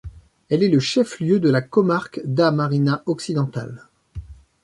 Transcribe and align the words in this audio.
Elle 0.49 0.63
est 0.63 0.67
le 0.69 0.79
chef 0.79 1.19
lieu 1.19 1.39
de 1.39 1.47
la 1.51 1.61
comarque 1.61 2.21
d'A 2.25 2.49
Mariña 2.49 3.03
Occidental. 3.05 3.85